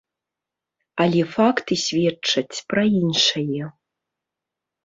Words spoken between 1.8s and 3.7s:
сведчаць пра іншае.